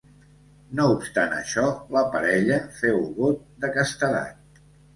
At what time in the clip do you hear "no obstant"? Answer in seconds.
0.79-1.35